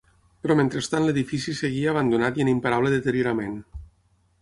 Però 0.45 0.55
mentrestant 0.59 1.05
l'edifici 1.09 1.55
seguia 1.61 1.93
abandonat 1.93 2.41
i 2.43 2.47
en 2.47 2.53
imparable 2.57 2.97
deteriorament. 2.97 3.57